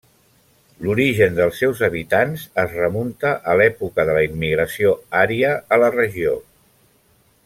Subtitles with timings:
[0.85, 6.35] L'origen dels seus habitants es remunta a l'època de la immigració ària a la regió.